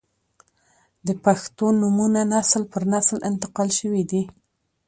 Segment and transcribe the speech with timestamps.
[1.07, 4.21] •د پښتو نومونه نسل پر نسل انتقال شوي دي.